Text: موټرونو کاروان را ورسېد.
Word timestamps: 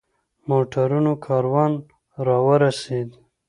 موټرونو 0.49 1.13
کاروان 1.25 1.73
را 2.25 2.37
ورسېد. 2.45 3.09